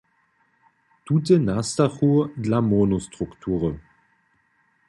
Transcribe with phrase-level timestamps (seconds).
[1.09, 2.11] Tute nastachu
[2.41, 3.73] dla monostruktury.